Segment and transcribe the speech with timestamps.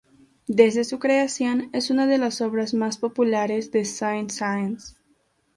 [0.47, 4.97] Desde su creación es una de las obras más populares de Saint-Saëns.